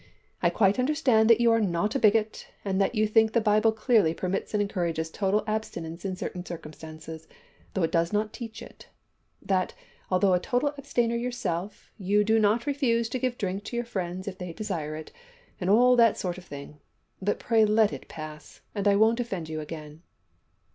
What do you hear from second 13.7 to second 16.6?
your friends if they desire it and all that sort of